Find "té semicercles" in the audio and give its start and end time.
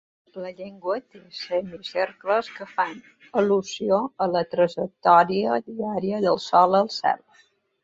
1.15-2.49